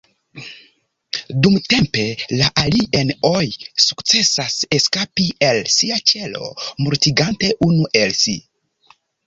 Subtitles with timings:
[1.47, 2.05] Dumtempe,
[2.39, 3.45] la "alien-oj"
[3.89, 6.51] sukcesas eskapi el sia ĉelo,
[6.83, 8.39] mortigante unu el si.